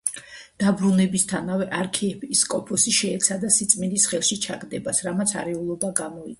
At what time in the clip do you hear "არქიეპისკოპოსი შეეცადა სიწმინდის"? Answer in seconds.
1.81-4.09